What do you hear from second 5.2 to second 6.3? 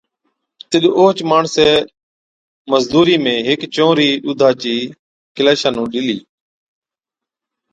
ڪيلاشا نُون ڏِلِي